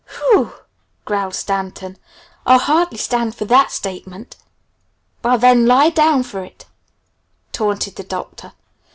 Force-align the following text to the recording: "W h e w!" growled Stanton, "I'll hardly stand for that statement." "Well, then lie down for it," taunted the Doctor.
"W 0.13 0.29
h 0.29 0.33
e 0.33 0.37
w!" 0.49 0.59
growled 1.05 1.35
Stanton, 1.35 1.95
"I'll 2.43 2.57
hardly 2.57 2.97
stand 2.97 3.35
for 3.35 3.45
that 3.45 3.71
statement." 3.71 4.35
"Well, 5.23 5.37
then 5.37 5.67
lie 5.67 5.91
down 5.91 6.23
for 6.23 6.43
it," 6.43 6.65
taunted 7.51 7.97
the 7.97 8.03
Doctor. 8.03 8.53